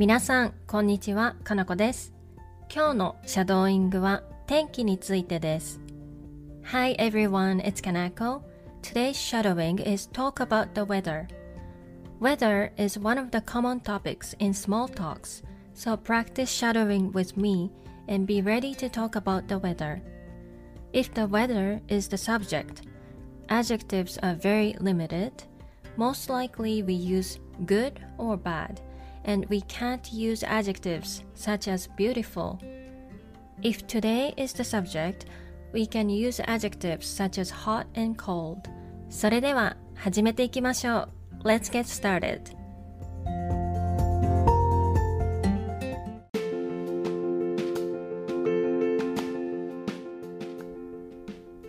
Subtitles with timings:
[0.00, 2.12] 皆さん、こんにちは、かなこです。
[2.74, 5.80] 今日のシャドーイングは天気についてです。
[6.64, 8.42] Hi everyone, it's Kanako.
[8.82, 11.26] Today's shadowing is talk about the weather.
[12.20, 15.42] Weather is one of the common topics in small talks,
[15.74, 17.70] so practice shadowing with me
[18.08, 20.02] and be ready to talk about the weather.
[20.92, 22.82] If the weather is the subject,
[23.48, 25.44] adjectives are very limited.
[25.96, 28.80] Most likely we use good or bad,
[29.24, 32.60] and we can't use adjectives such as beautiful.
[33.62, 35.26] If today is the subject,
[35.72, 38.68] we can use adjectives such as hot and cold.
[39.08, 41.08] それでは始めていきましょ
[41.42, 41.42] う。
[41.44, 42.56] Let's get started.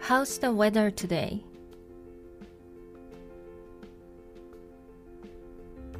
[0.07, 1.43] How's the weather today?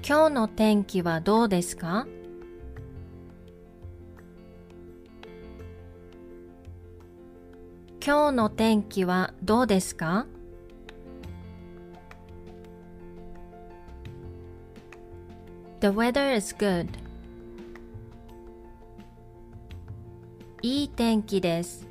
[0.05, 2.09] 今日の天気はどうですか？
[8.05, 10.27] 今日の天気はどうですか
[15.79, 16.89] ？The weather is good.
[20.63, 21.87] いい天気です。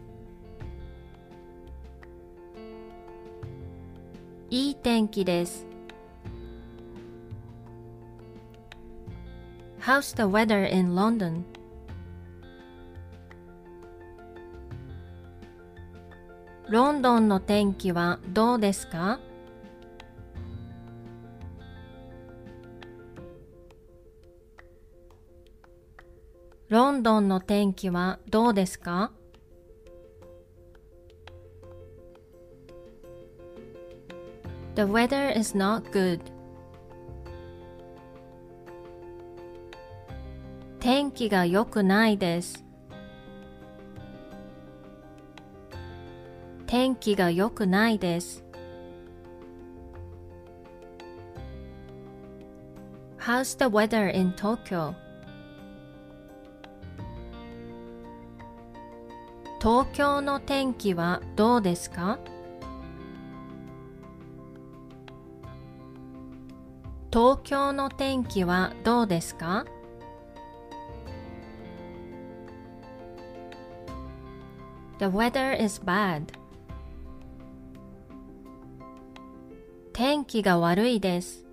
[4.49, 5.70] いい天気です。
[9.81, 11.43] How's the weather in London?
[16.69, 19.19] ロンドンの天気はどうですか
[26.69, 29.11] ロンドンの天気はどうですか
[34.75, 36.19] The weather is not good.
[40.81, 42.65] 天気が良くないです。
[46.65, 48.43] 天気が良くないです。
[53.19, 54.95] How's the weather in Tokyo?
[59.61, 62.17] 東京の天気はどうですか？
[67.13, 69.65] 東京の天気はどうですか？
[75.01, 76.27] The weather is bad.
[79.93, 81.43] 天気が悪いです。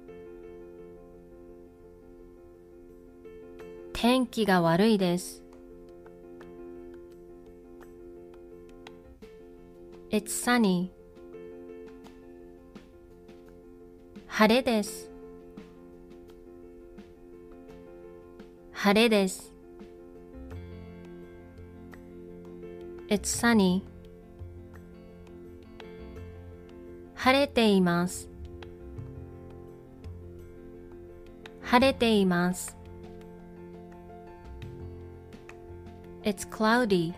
[3.94, 5.42] 天気が悪いです。
[10.10, 10.90] It's sunny.
[14.26, 15.10] 晴れです。
[18.72, 19.57] 晴れです。
[23.08, 23.82] It's sunny.
[27.14, 28.28] 晴れています。
[31.62, 32.76] 晴れています。
[36.22, 37.14] It's cloudy.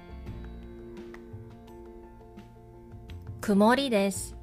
[3.40, 4.36] 曇りです。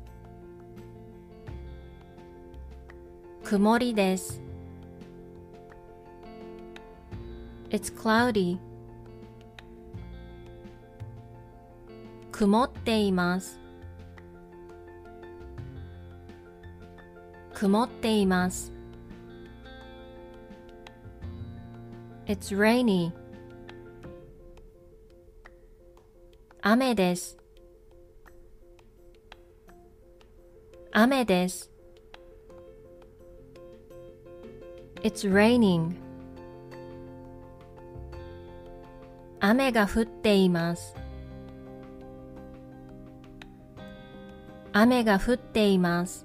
[3.45, 4.41] 曇りです。
[7.69, 8.66] It's cloudy.
[12.37, 13.59] 曇っています。
[17.55, 18.71] 曇っています。
[22.27, 23.11] It's rainy.
[26.61, 27.39] 雨です。
[30.91, 31.71] 雨です。
[35.01, 35.95] It's raining.
[39.39, 41.06] 雨が降っています。
[44.79, 46.23] 雨が降っています。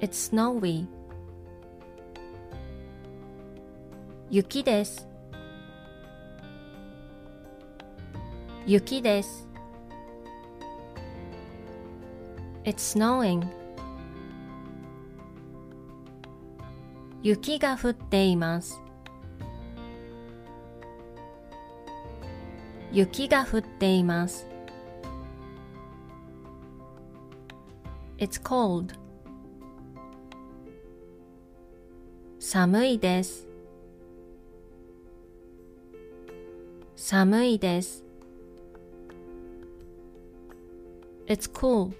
[0.00, 0.88] It's snowy.
[4.30, 5.06] 雪です。
[8.66, 9.48] 雪です。
[12.64, 13.46] It's snowing.
[17.22, 18.80] 雪が降っています。
[22.90, 24.55] 雪が降っています。
[28.17, 28.93] It's cold.
[32.39, 33.47] 寒いです。
[36.95, 38.03] 寒いです。
[41.27, 41.91] It's cool.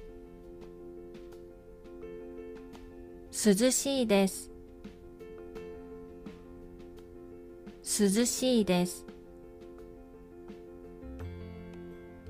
[3.32, 4.52] 涼しいです。
[7.84, 9.06] 涼しいです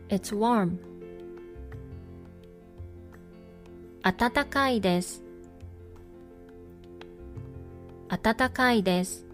[0.09, 0.79] It's warm
[4.06, 5.20] 暖かいです。
[8.08, 9.26] 暖かいです。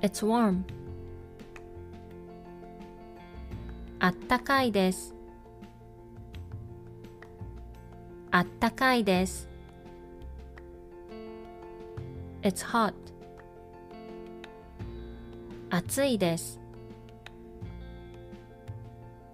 [0.00, 0.62] It's warm.
[3.98, 5.16] あったかいです。
[8.30, 9.48] あったかいです。
[12.42, 12.94] It's hot.
[15.70, 16.60] 暑いです。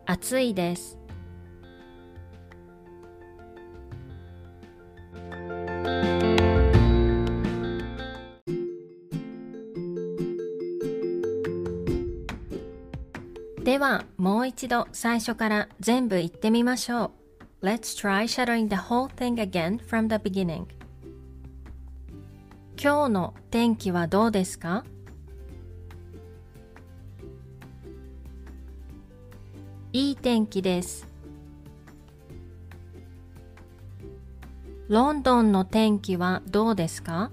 [0.07, 1.00] 暑いです。
[13.81, 17.13] ではもう一度最初から全部言ってみましょ
[17.63, 17.63] う。
[17.63, 18.05] 今日
[23.09, 24.85] の天気はどうですか？
[29.95, 31.09] いい天気です。
[34.89, 37.31] ロンドンの天気はどうですか？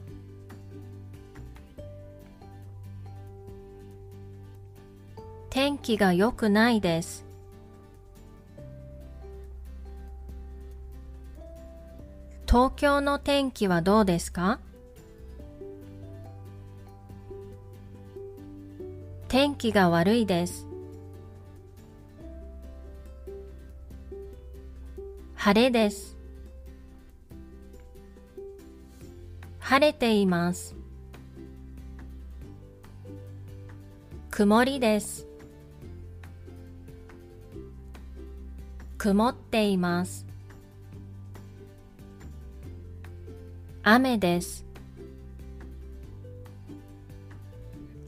[5.87, 7.23] 気が良くないです。
[12.45, 14.59] 東京の天気はどうですか？
[19.29, 20.67] 天気が悪いです。
[25.35, 26.17] 晴れです。
[29.59, 30.75] 晴れています。
[34.31, 35.26] 曇りです。
[39.07, 40.25] 曇っています。
[43.81, 44.65] 雨です。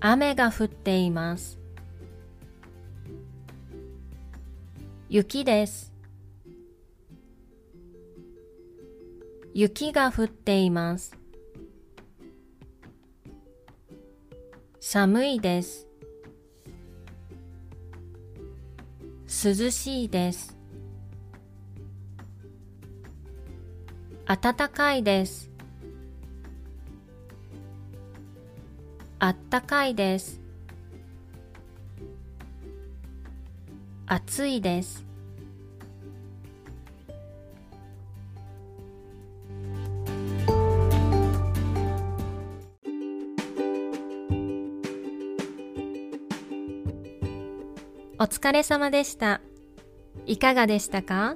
[0.01, 1.57] 雨が降っています。
[5.07, 5.93] 雪です。
[9.53, 11.15] 雪が降っています。
[14.81, 15.87] 寒いです。
[19.29, 20.58] 涼しいです。
[24.29, 25.49] 暖かいです。
[29.17, 30.39] あったかいです。
[34.05, 35.03] 暑いです。
[48.19, 49.41] お疲れ様でした。
[50.27, 51.35] いかがでしたか？